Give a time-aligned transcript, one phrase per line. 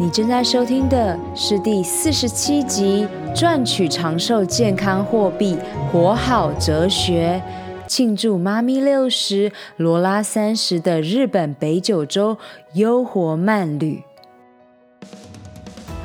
[0.00, 3.04] 你正在收听的是第四十七集
[3.36, 5.58] 《赚取长寿健康货币
[5.90, 7.42] 活好哲学》，
[7.88, 12.38] 庆祝妈咪六十，罗拉三十的日本北九州
[12.74, 14.04] 悠活慢旅。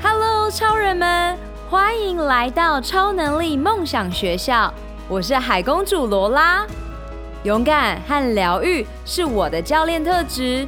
[0.02, 1.38] Hello，超人们，
[1.70, 4.74] 欢迎来到超能力梦想学校。
[5.08, 6.66] 我是海公主罗拉，
[7.44, 10.68] 勇敢和疗愈是我的教练特质。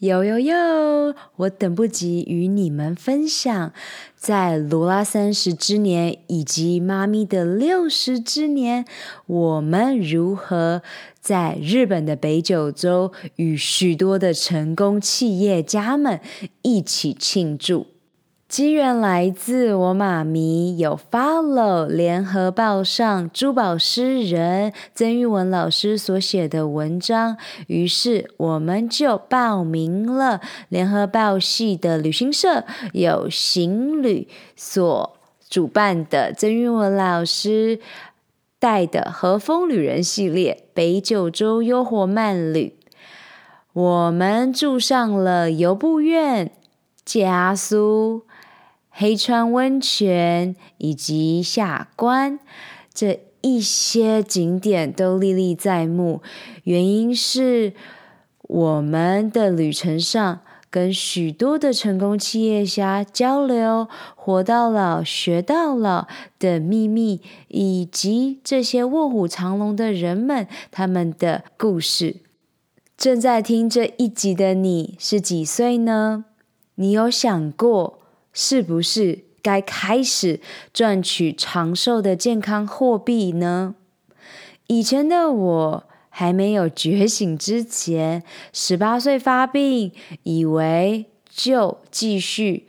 [0.00, 1.14] 有有有！
[1.36, 3.72] 我等不及与你们分享，
[4.16, 8.84] 在罗拉三十之年以及妈咪的六十之年，
[9.26, 10.82] 我们如何
[11.20, 16.20] 在日本的北九州与许多的成功企业家们
[16.62, 17.93] 一起庆祝。
[18.54, 35.16] 机缘来自我妈咪有 follow 联合报上珠宝诗人曾玉文老师所写的文章，于是我们就报名了联合报系的旅行社有行旅所
[35.50, 37.80] 主办的曾玉文老师
[38.60, 42.76] 带的和风旅人系列北九州悠活慢旅，
[43.72, 46.52] 我们住上了游布院、
[47.04, 48.22] 加苏。
[48.96, 52.38] 黑川温泉以及下关
[52.92, 56.22] 这一些景点都历历在目，
[56.62, 57.72] 原因是
[58.42, 66.06] 我们的旅程上跟许多的成功企业家交流，活到老学到老
[66.38, 72.18] 的秘密，以及这些卧虎藏龙的人们他们的故事。
[72.96, 76.26] 正在听这一集的你是几岁呢？
[76.76, 78.03] 你有想过？
[78.34, 80.40] 是不是该开始
[80.74, 83.74] 赚取长寿的健康货币呢？
[84.66, 89.92] 以前的我还没有觉醒之前，十八岁发病，
[90.24, 92.66] 以为就继续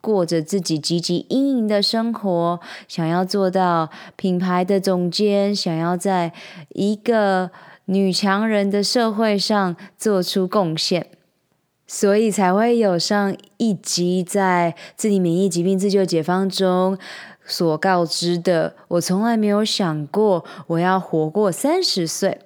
[0.00, 6.32] 过着自己汲汲营营的生活，想要做到品牌的总监，想要在
[6.70, 7.50] 一个
[7.86, 11.06] 女强人的社会上做出贡献。
[11.86, 16.98] 所以才会有上一集在自体免疫疾病自救解方中
[17.46, 22.40] 所告知的，我从来没有想过我要活过三十岁。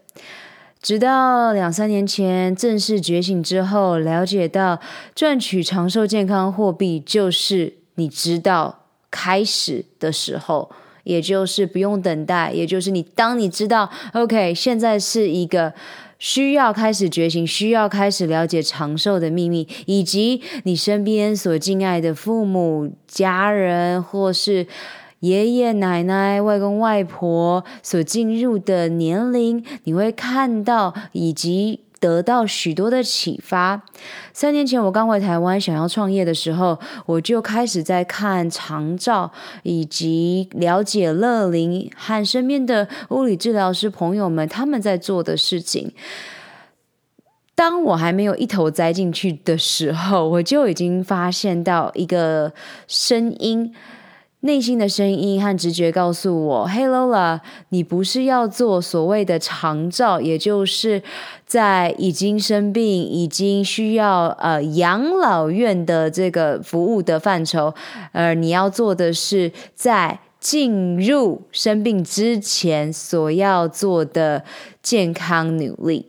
[0.83, 4.79] 直到两三年前正式觉醒之后，了解到
[5.15, 10.71] 赚取长寿健康货币就是你知道开始的时候，
[11.05, 15.73] 也就是不用等待，也就是你当你知道，OK，现在是一个。
[16.21, 24.69] 需要开始觉醒，需要开始了解长寿的秘密，以及你身边所敬爱的父母、家人，或是
[25.19, 31.81] 爷爷奶奶、外公外婆所进入的年龄，你会看到以及。
[32.01, 33.83] 得到许多的启发。
[34.33, 39.31] 三年前我刚回台湾，想要创业的时候，我就开始在看长照，
[39.63, 45.93] 以及了解乐龄和身边的物理治疗师朋友们他们在做的事情。
[47.55, 52.55] 当我还没有一头栽进去的时候，我就已经发现到一个
[52.89, 53.75] 声音。
[54.43, 61.03] 内心的声音和直觉告诉我：“Hey Lola，你不是要做所谓的长照，也就是
[61.51, 67.75] 在已经生病、已经需要呃养老院的这个服务的范畴，
[68.13, 74.45] 呃你要做的是在进入生病之前所要做的
[74.81, 76.07] 健康努力。”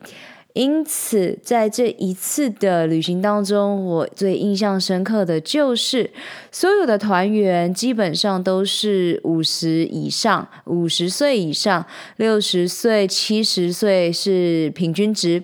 [0.53, 6.11] 因此，在这一次的旅行当中，我最印象深刻的就是，
[6.51, 11.85] 所有的团员基本上都是五十以上，五十岁以上，
[12.17, 15.43] 六十岁、七十岁是平均值。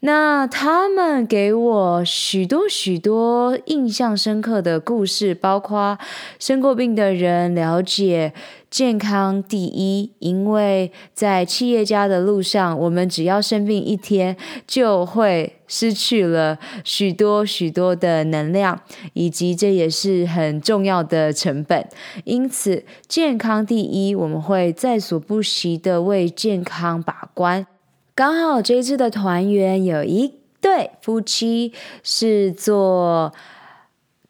[0.00, 5.98] 那他们给我许多许多印象深刻的故事，包括
[6.38, 8.32] 生过病的人了解
[8.70, 14.36] 健康第一，因为在企业家的路上，我们只要生病一天，
[14.66, 18.78] 就会失去了许多许多的能量，
[19.14, 21.88] 以及这也是很重要的成本。
[22.24, 27.66] 因此，健康第一，我们会在所不惜的为健康把关。
[28.14, 31.72] 刚好这一次的团员有一对夫妻
[32.02, 33.32] 是做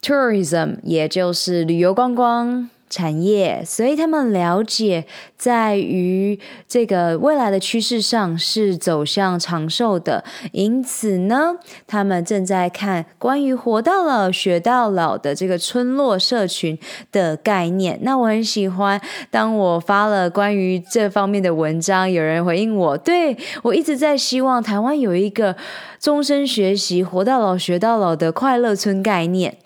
[0.00, 5.06] tourism，也就是旅游观光产业，所以他们了解
[5.36, 11.56] 在于这个未来的趋势上是走向长寿的，因此呢，
[11.86, 16.78] 他们正在看关于活到老学到老的这个村落社群
[17.12, 17.98] 的概念。
[18.02, 19.00] 那我很喜欢，
[19.30, 25.56] 当我发了关于这方面的文章，有人回应我，对，我一直在希望台湾有一个
[26.00, 29.58] 终身学习、活到老学到老的快乐村概念。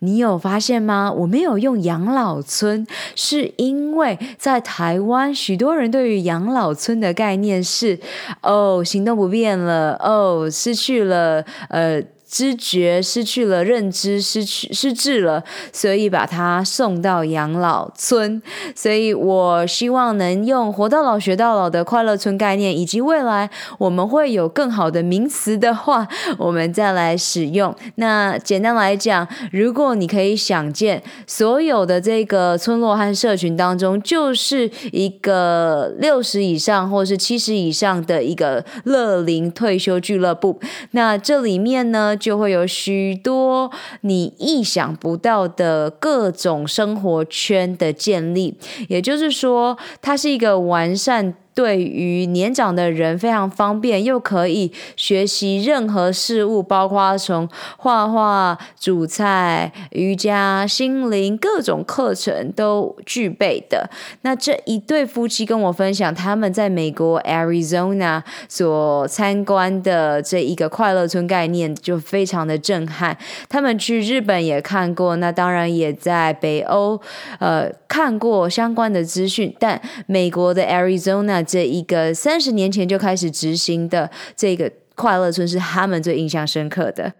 [0.00, 1.10] 你有发现吗？
[1.10, 2.86] 我没有用养老村，
[3.16, 7.98] 是因为在台湾，许多人对于养老村的概念是：
[8.42, 12.02] 哦，行动不便了，哦，失去了，呃。
[12.34, 18.42] 知觉失去了，认知失去失智了，所以把他送到养老村。
[18.74, 23.48] 所以我希望能用“活到老学到老”的快乐村概念，以及未来
[23.78, 27.72] 我们会有更好的名词的话，我们再来使用。
[27.94, 40.58] 那简单来讲，如果你可以想见，所有的这个村落和社群当中，就是一个六十以上或是七十以上的一个乐龄退休俱乐部。
[40.90, 48.56] 那这里面呢，就会有许多你意想不到的各种生活圈的建立，
[48.88, 51.34] 也就是说，它是一个完善。
[51.54, 63.88] 对于年长的人非常方便，又可以学习任何事物，包括从画画、煮菜、瑜伽、心灵各种课程都具备的。
[64.22, 73.16] 那这一对夫妻跟我分享，他们在美国 Arizona 所参观的这一个快乐村概念，就非常的震撼。
[73.48, 77.00] 他们去日本也看过，那当然也在北欧
[77.38, 81.43] 呃看过相关的资讯，但美国的 Arizona。
[81.44, 87.12] 这一个三十年前就开始执行的这个快乐村是他们最印象深刻的。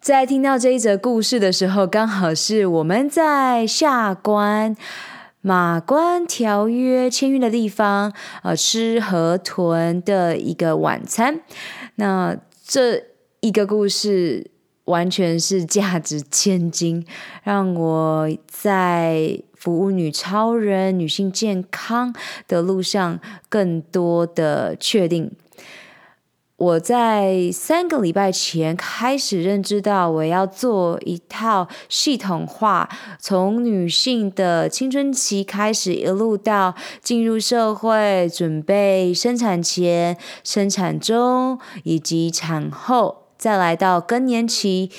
[0.00, 4.74] 在听到这一则故事的时候，刚好是我们在下关
[5.42, 8.12] 马关条约签约的地方，
[8.42, 11.40] 呃，吃河豚的一个晚餐。
[11.96, 12.36] 那
[12.66, 13.04] 这
[13.40, 14.50] 一个故事
[14.84, 17.04] 完全是价值千金，
[17.42, 19.42] 让我在。
[19.60, 22.14] 服务女超人、女性健康
[22.48, 23.20] 的路上，
[23.50, 25.30] 更多的确定。
[26.56, 44.90] 我在三个礼拜前开始认知到，我要做一套系统化，从女性的青春期开始，一路到进入社会、准备生产前、生产中以及产后，再来到更年期。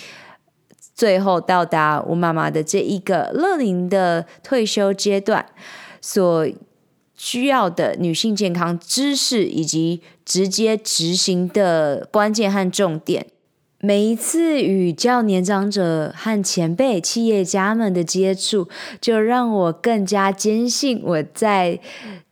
[1.01, 5.43] 最后到达我妈妈的这一个乐龄的退休阶段，
[5.99, 6.47] 所
[7.15, 13.25] 需要的女性健康知识以及直接执行的关键和重点。
[13.79, 18.69] 每一次与较年长者和前辈企业家们的接触，
[19.01, 21.79] 就让我更加坚信我在。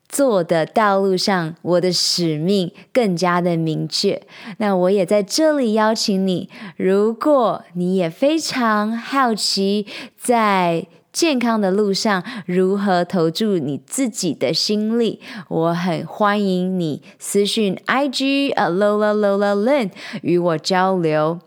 [0.09, 4.21] 做的道路上，我的使命更加的明确。
[4.57, 9.85] 那我也在这里邀请你，如果你也非常好奇，
[10.17, 19.91] 在健康的路上如何投注你自己的心力，我很欢迎你私讯 IG Lola Lola Lin
[20.21, 21.39] 与我交流。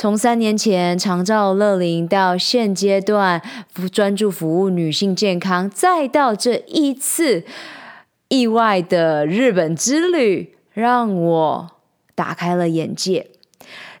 [0.00, 3.42] 从三年前长照乐龄到现阶段
[3.92, 7.44] 专注服务女性健康，再到这一次
[8.28, 11.70] 意外的日本之旅，让我
[12.14, 13.26] 打开了眼界。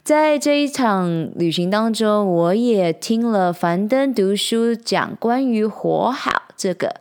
[0.02, 6.98] 在这一场旅行当中，我也听了樊登读书讲关于活好这个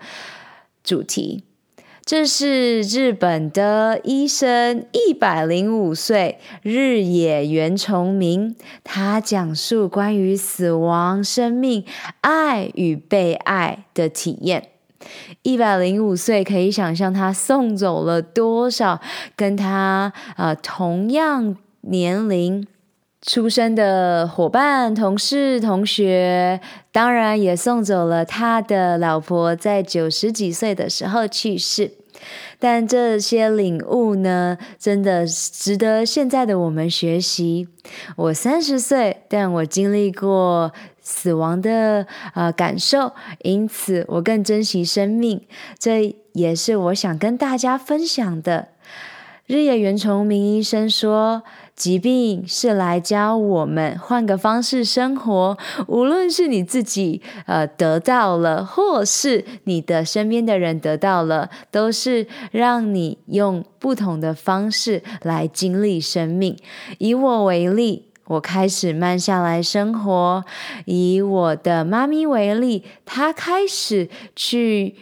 [0.84, 1.46] 主题。
[2.10, 8.56] 这是日本的医生，一百零五岁，日野原重明。
[8.84, 11.86] 他讲述关于死亡、生命、
[12.22, 14.70] 爱与被爱的体验。
[15.44, 19.00] 一百零五岁，可以想象他送走了多少
[19.36, 22.66] 跟他呃同样年龄
[23.22, 26.60] 出生的伙伴、同事、同学，
[26.92, 31.99] 当然也送走了他的老婆，在九十几岁的时候去世。
[32.60, 37.68] 但这些领悟呢，真的值得现在的我们学习。
[38.16, 40.72] 我三十岁，但我经历过
[41.02, 45.42] 死亡的呃感受，因此我更珍惜生命。
[45.78, 48.70] 这也是我想跟大家分享的。
[49.46, 51.44] 日野原崇明医生说。
[51.80, 55.58] 疾病是来教我们换个方式生活，
[55.88, 66.58] 无论是你自己呃得到了，或是你的身边的人得到了，都是让你用不同的方式来经历生命。
[66.98, 68.08] 以我为例。
[68.30, 70.46] 我开始慢下来生活。
[70.86, 74.96] 以我的妈咪为例，她开始去。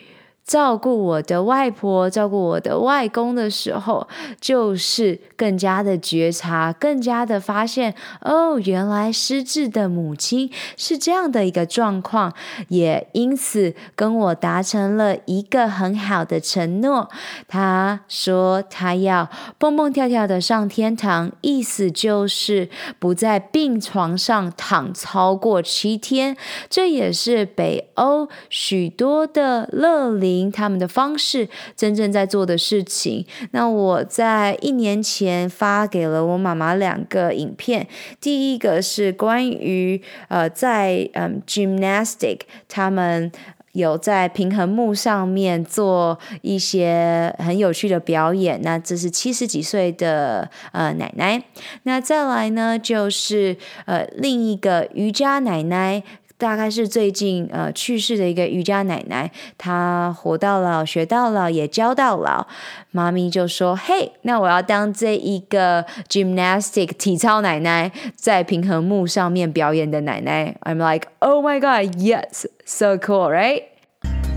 [0.48, 4.08] 照顾我的外婆，照顾我的外公的时候，
[4.40, 12.34] 就是更加的觉察，更加的发现，哦，原来失智的母亲是这样的一个状况，
[12.70, 17.10] 也因此跟我达成了一个很好的承诺。
[17.50, 26.38] 他说他要蹦蹦跳跳的上天堂，意思就是不在病床上躺超过七天。
[26.70, 30.37] 这也是北欧许多的乐龄。
[30.52, 33.26] 他们的方式，真正在做的事情。
[33.52, 37.88] 那我在一年前发给了我妈妈两个影片，
[38.22, 43.32] 第一个是关于呃在嗯 gymnastic，他们
[43.74, 48.60] 有在平衡木上面做一些很有趣的表演。
[48.62, 51.44] 那这是七十几岁的呃奶奶。
[51.84, 56.04] 那再来呢，就是呃另一个瑜伽奶奶。
[56.38, 62.46] 大概是最近呃去世的一个瑜伽奶奶，她活到老学到老也教到老。
[62.92, 73.64] 妈咪就说：“嘿，那我要当这一个 gymnastic 体操奶奶，在平衡木上面表演的奶奶。” I'm like, oh my god, yes, so cool, right?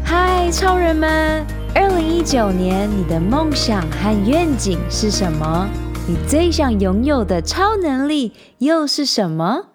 [0.04, 1.44] 嗨，超人们！
[1.74, 5.68] 二零一九年你的梦想和愿景是什么？
[6.08, 9.66] 你最想拥有的超能力又是什么？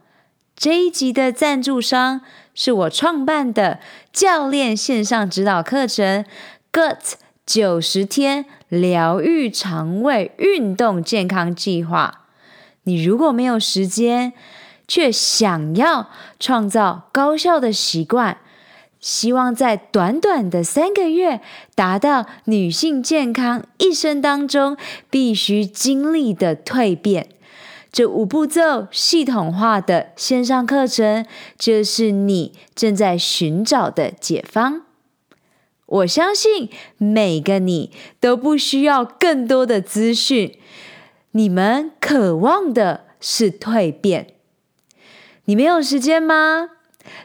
[0.55, 2.21] 这一集的赞助商
[2.53, 3.79] 是我创办的
[4.13, 6.23] 教练线上指导课程
[6.71, 7.13] 《GUT
[7.45, 12.21] 九十天疗愈肠胃运动健康计划》。
[12.83, 14.31] 你如果没有时间，
[14.87, 16.09] 却想要
[16.39, 18.37] 创造高效的习惯，
[19.01, 21.41] 希望在短短的三个月
[21.75, 24.77] 达到女性健康一生当中
[25.09, 27.27] 必须经历的蜕变。
[27.95, 31.25] 这五步骤系统化的线上课程，
[31.57, 34.81] 就是你正在寻找的解方。
[35.85, 40.59] 我相信每个你都不需要更多的资讯，
[41.31, 44.33] 你们渴望的是蜕变。
[45.45, 46.71] 你没有时间吗？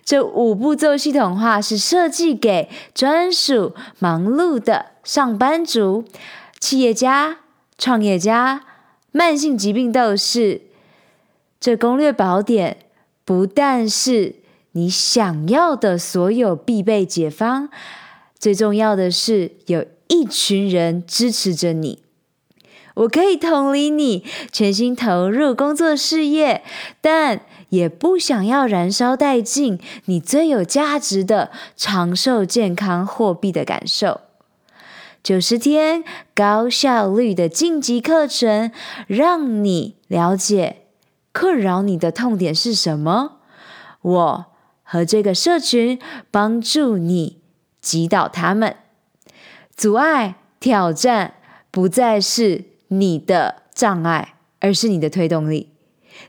[0.04, 6.04] 这五步骤系统化是设计给专属忙碌的上班族、
[6.60, 7.38] 企业家、
[7.76, 8.66] 创业家。
[9.12, 10.62] 慢性疾病斗士，
[11.58, 12.78] 这攻略宝典
[13.24, 14.36] 不但是
[14.72, 17.68] 你想要的所有必备解方，
[18.38, 22.02] 最重要的是有一群人支持着你。
[22.94, 26.62] 我可以同理你，全心投入工作事业，
[27.00, 34.20] 但也不想要燃烧殆尽你最有价值的长寿健康货币的感受。
[35.22, 36.02] 九十天
[36.34, 38.72] 高效率的晋级课程，
[39.06, 40.84] 让你了解
[41.32, 43.40] 困扰你的痛点是什么。
[44.00, 44.46] 我
[44.82, 45.98] 和这个社群
[46.30, 47.38] 帮助你
[47.80, 48.76] 击倒他们。
[49.76, 51.34] 阻碍、挑战
[51.70, 55.68] 不再是你的障碍，而是你的推动力。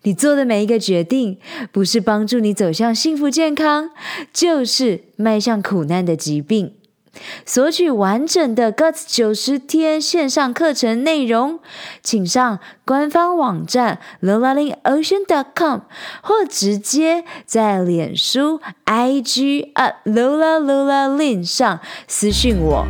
[0.03, 1.39] 你做的每一个决定，
[1.71, 3.91] 不是帮助你走向幸福健康，
[4.33, 6.75] 就是迈向苦难的疾病。
[7.45, 11.59] 索取完整的 GUT 九十天线上课程内容，
[12.01, 15.79] 请上官方网站 lolalinocean.com，
[16.23, 22.87] 或直接在脸书 IG at lolalolaLin 上私讯我。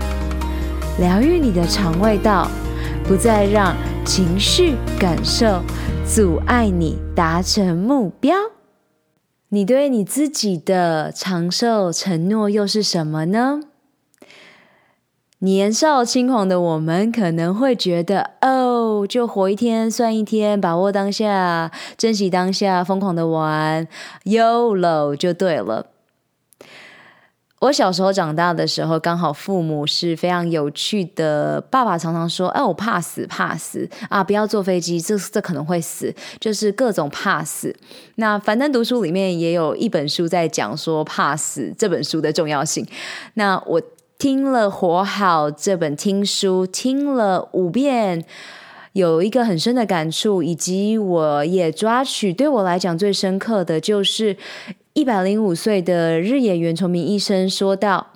[0.99, 2.47] 疗愈你的肠胃道，
[3.03, 3.75] 不再让
[4.05, 5.63] 情绪感受
[6.05, 8.35] 阻碍你达成目标。
[9.49, 13.61] 你对你自己的长寿承诺又是什么呢？
[15.43, 23.87] 年少轻狂的我们可能会觉得，哦，就活一天算一天，把握当下，珍惜当下，疯狂的玩
[24.25, 25.87] ，YOLO 就对了。
[27.61, 31.59] 我小时候长大的时候，刚好父母是非常有趣的。
[31.59, 34.23] 爸爸常常说：“哎，我怕死，怕死啊！
[34.23, 37.75] 不要坐飞机，这这可能会死，就是各种怕死。”
[38.17, 42.85] 那樊登读书里面也有一本书在讲说怕死这本书的重要性。
[43.33, 43.81] 那我。
[44.21, 48.23] 听了《活好》这本听书，听了五遍，
[48.93, 54.37] 有一个很深的感触，以及我也抓取对我来讲最深刻的就是
[54.93, 58.09] 一百零五岁的日野原崇明医生说道：“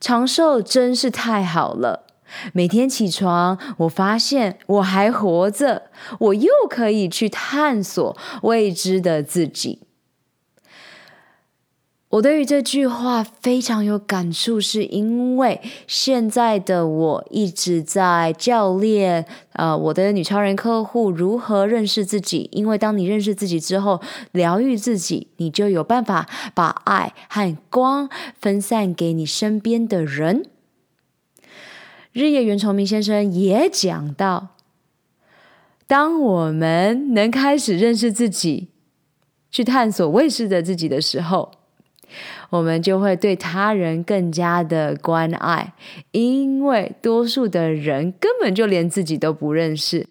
[0.00, 2.04] 长寿真是太好了，
[2.52, 9.80] 每天起床，我发现我还活着，我又可以去探索未知的自己。”
[12.12, 22.50] 我对于这句话非常有感触，是因为现在的我一直在教练呃我的女超人客户如何认识自己。
[22.52, 24.02] 因为当你认识自己之后，
[24.32, 30.44] 疗愈自己，你就有办法把爱和光分散给你身边的人。
[32.12, 34.48] 日野原崇明先生也讲到，
[35.86, 38.68] 当我们能开始认识自己，
[39.50, 41.61] 去探索未知的自己的时候。
[42.50, 45.72] 我们就会对他人更加的关爱，
[46.12, 50.06] 因为多数的人根本就连自己都不认识。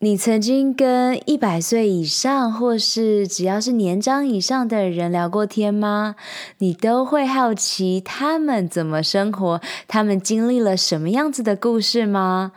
[0.00, 6.16] 你曾经跟一百岁以上，或是只要是年长以上的人聊过天吗？
[6.58, 12.52] 你都会好奇他们怎么生活，他们经历了什么样子的故事吗？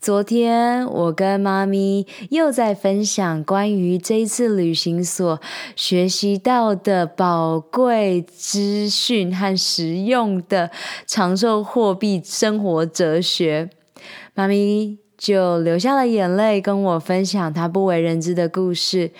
[0.00, 5.38] 昨天我跟妈咪又在分享关于这一次旅行所
[5.76, 10.70] 学习到的宝贵资讯和实用的
[11.06, 13.68] 长寿货币生活哲学，
[14.34, 14.98] 妈咪。
[15.20, 19.10] 就流下了眼泪，跟我分享她不为人知的故事。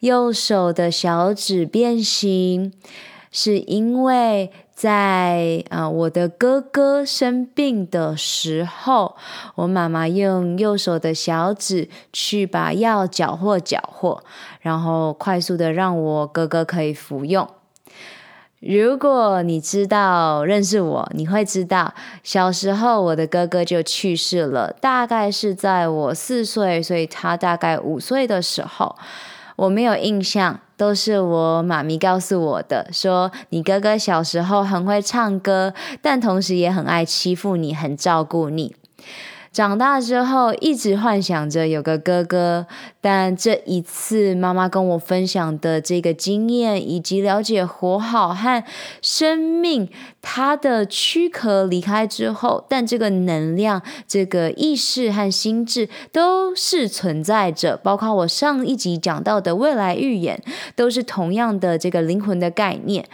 [0.00, 2.72] 右手的小指变形，
[3.30, 4.50] 是因为
[4.82, 9.14] 在啊、我的哥哥生病的时候，
[9.54, 14.24] 我妈妈用右手的小指去把药搅和搅和，
[14.60, 17.48] 然后快速的让我哥哥可以服用。
[18.58, 28.96] 如果你知道认识我，你会知道小时候我的哥哥就去世了，大概是在我四岁，所以他大概五岁的时候，
[29.62, 38.74] 我没有印象，都是我妈咪告诉我的，说你哥哥小时候很会唱歌，但同时也很爱欺负你，很照顾你。
[39.52, 42.66] 长大之后，一直幻想着有个哥哥，
[43.02, 48.64] 但这一次妈妈跟我分享的这个经验，以及了解活好和
[49.02, 49.90] 生命
[50.22, 57.76] 它的躯壳离开之后，但这个能量、这个意识和心智都是存在着。
[57.76, 60.42] 包括我上一集讲到的未来预言，
[60.74, 63.06] 都是同样的这个灵魂的概念。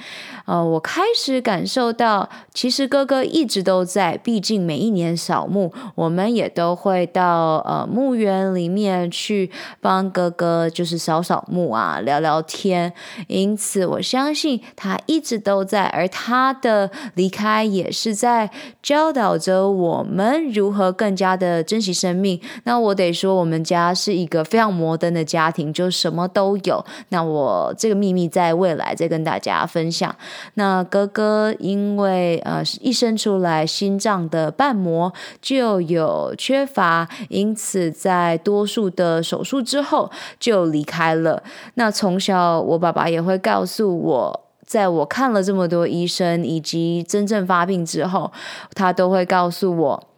[0.49, 4.17] 呃，我开始感受到，其实哥哥一直都在。
[4.17, 9.51] 毕竟每一年扫墓，我们也都会到呃墓园里面去
[9.83, 12.91] 帮哥哥，就是扫扫墓啊，聊聊天。
[13.27, 18.51] 因此，我相信他一直都在，而他的离开也是在
[18.83, 22.41] 教导着我们如何更加的珍惜生命。
[22.65, 26.83] 那我得说，我们家是一个非常摩登的家庭，就什么都有。
[27.11, 30.17] 那我这个秘密在未来再跟大家分享。
[30.55, 41.43] 那哥哥因为呃一生出来心脏的瓣膜就有缺乏，因此在多数的手术之后就离开了。
[41.75, 48.33] 那从小我爸爸也会告诉我，在我看了这么多医生以及真正发病之后，
[48.75, 50.09] 他都会告诉我，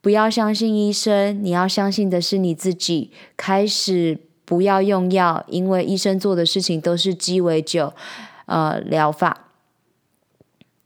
[0.00, 3.12] 不要相信医生，你要相信的是你自己。
[3.36, 7.92] 开始不要用药，因为医生做的事情都是鸡尾酒。
[8.50, 9.36] 呃，疗法。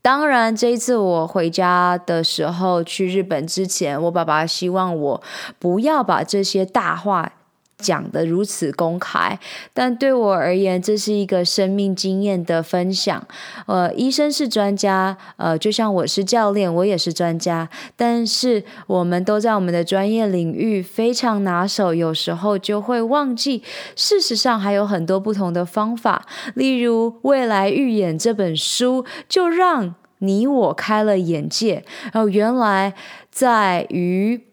[0.03, 5.23] 当然，这一次我回家的时候，去日本之前，我爸爸希望我
[5.57, 7.33] 不要把这些大话。
[7.77, 9.37] 讲得如此公开，
[9.73, 13.27] 但对我而言，这是一个生命经验的分享。
[13.67, 17.69] 呃，医生是专家，呃，就像我是教练，我也是专家。
[17.95, 23.61] 但是我们都在我们的专业领域非常拿手，有时候就会忘记，
[23.95, 26.25] 事实上还有很多不同的方法。
[26.53, 31.83] 例如《未来预言》这本书，就让你我开了眼界。
[32.13, 32.93] 哦，原来
[33.29, 34.45] 在于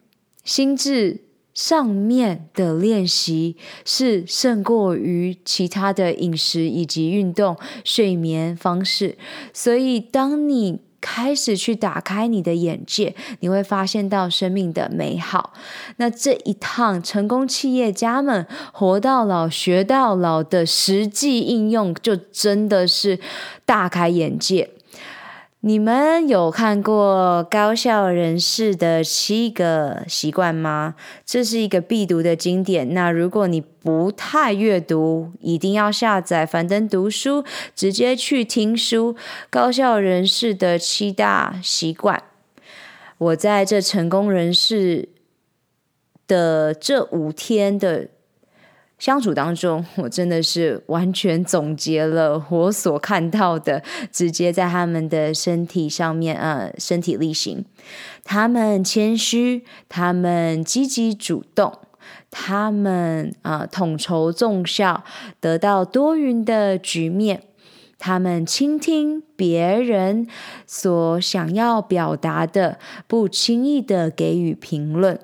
[0.43, 1.32] 心智。
[1.55, 9.19] 上面的练习是胜过于其他的饮食以及运动、睡眠方式，
[9.53, 15.53] 所以当你开始去打开你的眼界，你会发现到生命的美好。
[15.97, 23.19] 那这一趟成功企业家们活到老学到老的实际应用，就真的是
[23.67, 24.71] 大开眼界。
[25.65, 30.97] 你们有看过高效人士的七个习惯吗？
[31.25, 32.93] 这是一个必读的经典。
[32.95, 37.45] 那如果你不太阅读，一定要下载樊登读书，
[37.77, 39.15] 直接去听书。
[39.51, 42.21] 高效人士的七大习惯，
[43.19, 45.11] 我在这成功人士
[46.27, 48.09] 的这五天的。
[49.03, 57.65] 相处当中，我真的是完全总结了我所看到的，直接在他们的身体上面，呃，身体力行。
[58.23, 61.77] 他们谦虚，他们积极主动，
[62.31, 65.03] 他们啊、呃、统筹综效，
[65.41, 67.43] 得到多云的局面。
[67.99, 70.29] 他们倾听别人
[70.65, 75.19] 所想要表达的，不轻易的给予评论。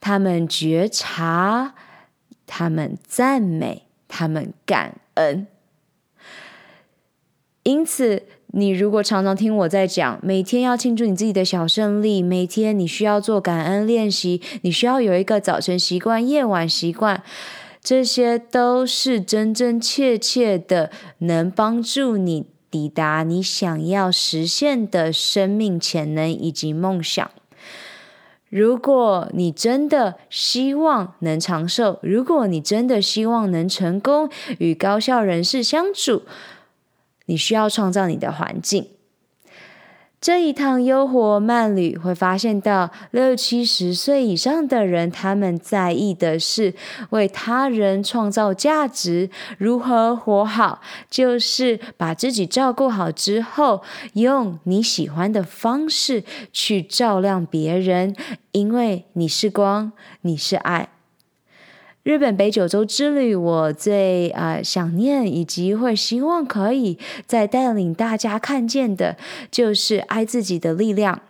[0.00, 1.74] 他们觉察，
[2.48, 5.46] 他们赞美，他们感恩。
[7.62, 17.22] 因此，你如果常常听我在讲，每天要庆祝你自己的小胜利，每天你需要做感恩练习，你需要有一个早晨习惯、夜晚习惯，
[17.82, 27.30] 这些都是真真切切的能帮助你抵达你想要实现的生命潜能以及梦想。
[28.50, 36.22] 如果你真的希望能长寿，如果你真的希望能成功与高效人士相处，
[37.26, 38.88] 你需要创造你的环境。
[40.20, 46.74] 这一趟优活慢旅会发现到六七十岁以上的人，他们在意的是
[47.10, 53.82] 为他人创造价值，如何活好，就是把自己照顾好之后，
[54.14, 58.16] 用你喜欢的方式去照亮别人，
[58.50, 60.88] 因为你是光，你是爱。
[62.04, 69.16] 日本北九州之旅，我最啊、想念以及会希望可以再带领大家看见的，
[69.50, 71.20] 就是爱自己的力量。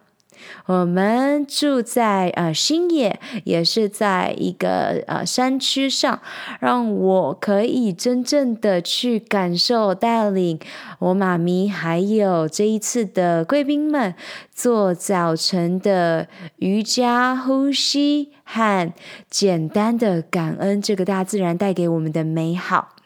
[0.67, 6.21] 我们住在呃新野，也是在一个呃山区上，
[6.61, 10.59] 让我可以真正的去感受带领
[10.99, 14.15] 我妈咪还有这一次的贵宾们
[14.53, 18.93] 做早晨的瑜伽呼吸和
[19.31, 22.97] 简单的感恩，这个大自然带给我们的美好。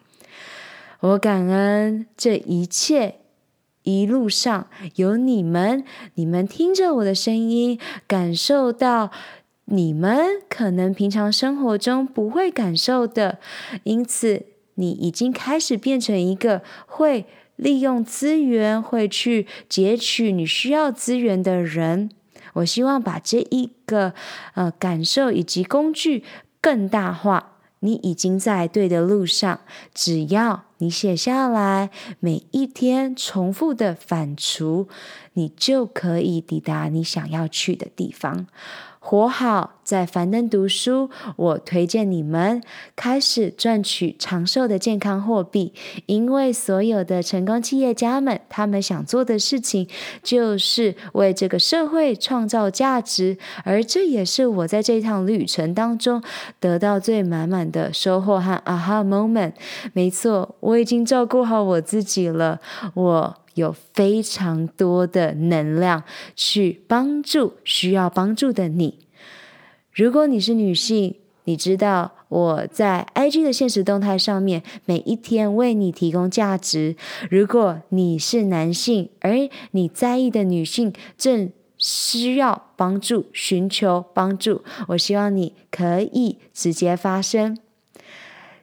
[1.01, 3.22] 我感恩这一切。
[3.83, 9.11] 一路上有你们，你们听着我的声音，感受到
[9.67, 13.39] 你们可能平常生活中不会感受的，
[13.85, 22.11] 因此你已经开始变成一个会利用资源、会去截取你需要资源的人。
[22.55, 24.15] 我希望把这一个
[24.55, 26.23] 呃感受以及工具
[26.61, 27.49] 更大化。
[27.85, 29.61] 你已经在对的路上，
[29.93, 34.89] 只要你写下来，每一天重复的反刍，
[35.35, 38.49] 你就可以抵达你想要去的地方。
[39.05, 42.63] 活好，在樊登读书，我推荐你们
[42.95, 45.75] 开始赚取长寿的健康货币，
[46.07, 49.89] 因为所有的成功企业家们，他们想做的事情
[50.23, 56.23] 就是为这个社会创造价值，而这也是我在这趟旅程当中
[56.61, 59.55] 得到最满满的收获和 aha moment。
[59.93, 62.61] 没错，我已经照顾好我自己了，
[62.95, 63.42] 我。
[63.55, 68.99] 有非常多的能量去帮助需要帮助的你。
[69.93, 76.97] 如果你是女性，你知道我在 IG 的现实动态上面每一天为你提供价值。
[77.31, 79.33] 如果你是男性，而
[79.73, 87.59] 你在意的女性正需要帮助、寻求帮助，我希望你可以直接发声。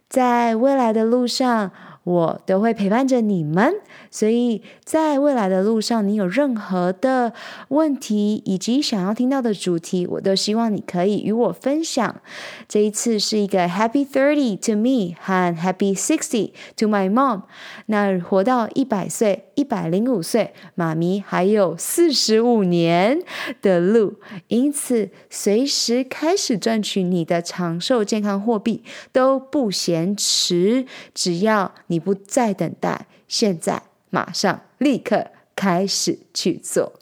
[0.07, 1.71] 在未来的路上，
[2.09, 3.71] 我都会陪伴着你们，
[4.09, 7.33] 所以在未来的路上，你有任何的
[7.67, 12.19] 问题以及想要听到的主题，我都希望你可以与我分享。
[12.67, 17.43] 这一次是一个 Happy Thirty to me 和 Happy Sixty to my mom。
[17.85, 23.21] 那活到一百岁、一百零五岁，妈咪还有四十五年
[23.61, 24.15] 的路，
[24.47, 31.98] 因此随时开始赚取你的长寿健康货币都不嫌迟，只要你。
[31.99, 36.93] 不再等待，现在马上立刻开始去做。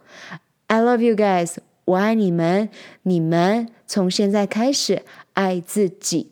[0.68, 2.70] I love you guys，我爱你们。
[3.04, 6.32] 你们从现在开始爱自己。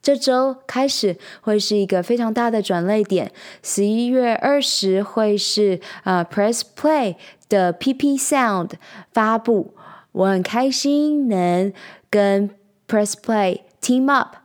[0.00, 3.32] 这周开始会是一个非常大的转捩点。
[3.62, 7.16] 十一月二十会是啊、uh, Press Play
[7.48, 8.72] 的 PP Sound
[9.12, 9.74] 发布。
[10.12, 11.72] 我很开心能
[12.08, 12.50] 跟
[12.86, 14.36] Press Play Team Up，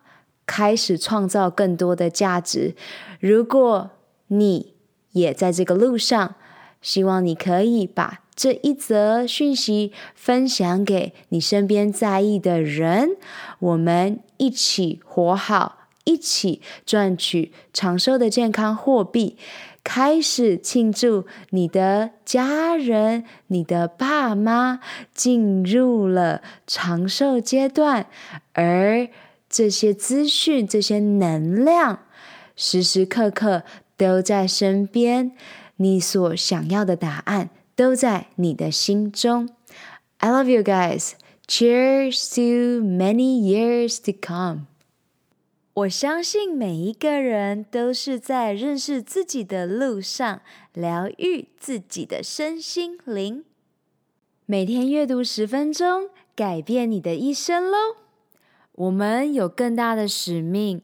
[0.45, 2.75] 开始创造更多的价值。
[3.19, 3.91] 如果
[4.27, 4.73] 你
[5.11, 6.35] 也在这个路上，
[6.81, 13.11] 希望你可以把这一则讯息分享给你身边在意的人，
[13.59, 19.37] 我们一起活好，一起赚取长寿的健康货币，
[19.83, 24.79] 开始庆祝你的家人、你的爸妈
[25.13, 28.07] 进入了长寿阶段，
[28.53, 29.07] 而
[29.53, 32.07] 这些资讯、这些能量。
[32.55, 33.61] 时时刻刻
[33.95, 35.31] 都在身边，
[35.75, 39.47] 你所想要的答案都在你的心中。
[40.17, 41.11] I love you guys.
[41.47, 44.65] Cheers to many years to come.
[45.75, 50.41] 我相信每一个人都是在认识自己的路上，
[50.73, 53.43] 疗愈自己的身心灵。
[54.47, 58.02] 每天阅读十分钟，改变你的一生喽！
[58.75, 60.81] 我们有更大的使命，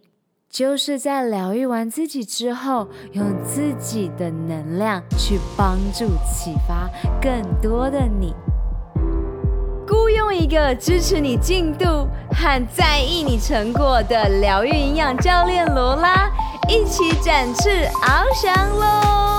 [0.47, 6.87] 就是在疗愈完自己之后，用自己的能量去帮助、启发
[7.19, 8.35] 更多的你。
[9.87, 16.29] 雇佣一个支持你进度和在意你成果的疗愈营养教练罗拉，
[16.67, 17.69] 一起展翅
[18.03, 19.38] 翱翔喽！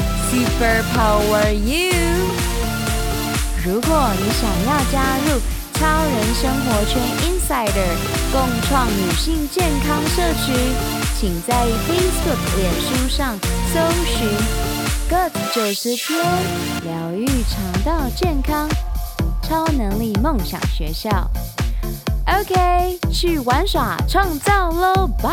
[0.31, 1.91] Superpower you.
[3.65, 5.41] 如果你想要加入
[5.73, 7.91] 超人生活圈 Insider
[8.31, 10.53] 共创女性健康社区。
[11.19, 11.53] 请在
[11.85, 13.37] Facebook、脸书上
[13.73, 14.29] 搜寻
[15.09, 16.17] “Good 九十天
[16.85, 18.69] 疗愈肠道健康
[19.43, 21.29] 超能力梦想学校”。
[22.25, 25.29] OK，去玩耍创造喽，拜。